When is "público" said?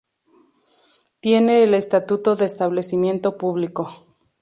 3.37-4.07